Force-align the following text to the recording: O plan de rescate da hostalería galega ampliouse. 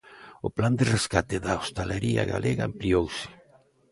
O 0.47 0.49
plan 0.57 0.73
de 0.79 0.85
rescate 0.95 1.35
da 1.45 1.53
hostalería 1.59 2.23
galega 2.33 2.63
ampliouse. 2.69 3.25